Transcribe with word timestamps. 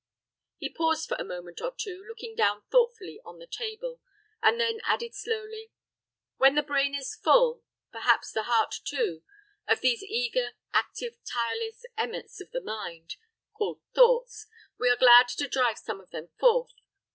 He 0.57 0.67
paused 0.73 1.07
for 1.07 1.15
a 1.19 1.23
moment 1.23 1.61
or 1.61 1.75
two, 1.77 2.03
looking 2.07 2.33
down 2.35 2.63
thoughtfully 2.71 3.21
on 3.23 3.37
the 3.37 3.45
table, 3.45 4.01
and 4.41 4.59
then 4.59 4.81
added, 4.83 5.13
slowly, 5.13 5.71
"When 6.37 6.55
the 6.55 6.63
brain 6.63 6.95
is 6.95 7.15
full 7.15 7.61
perhaps 7.91 8.31
the 8.31 8.41
heart 8.49 8.73
too 8.83 9.21
of 9.67 9.81
these 9.81 10.01
eager, 10.01 10.53
active, 10.73 11.19
tireless 11.23 11.85
emmets 11.99 12.41
of 12.41 12.49
the 12.49 12.61
mind, 12.61 13.17
called 13.53 13.79
thoughts, 13.93 14.47
we 14.79 14.89
are 14.89 14.95
glad 14.97 15.27
to 15.27 15.47
drive 15.47 15.77
some 15.77 16.01
of 16.01 16.09
them 16.09 16.29
forth. 16.39 16.73